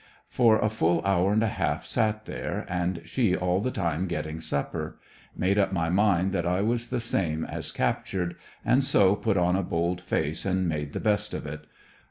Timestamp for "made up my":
5.37-5.89